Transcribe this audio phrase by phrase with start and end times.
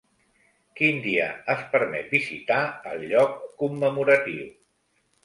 [0.79, 2.63] Quin dia es permet visitar
[2.93, 4.49] el lloc commemoratiu?